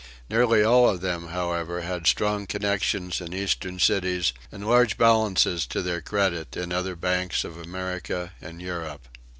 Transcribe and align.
Nearly 0.31 0.63
all 0.63 0.89
of 0.89 1.01
them, 1.01 1.27
however, 1.27 1.81
had 1.81 2.07
strong 2.07 2.47
connections 2.47 3.21
in 3.21 3.33
Eastern 3.35 3.77
cities 3.77 4.33
and 4.51 4.65
large 4.67 4.97
balances 4.97 5.67
to 5.67 5.83
their 5.83 6.01
credit 6.01 6.57
in 6.57 6.71
other 6.71 6.95
banks 6.95 7.43
of 7.43 7.55
America 7.55 8.31
and 8.41 8.63
Europe. 8.63 9.07